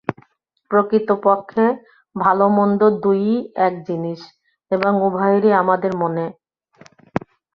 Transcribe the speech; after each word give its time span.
প্রকৃতপক্ষে 0.71 1.65
ভাল-মন্দ 2.15 2.81
দুই-ই 3.03 3.35
এক 3.65 3.73
জিনিষ 3.87 4.21
এবং 4.71 4.91
উভয়েই 5.07 5.51
আমাদের 5.61 5.91
মনে। 5.97 6.25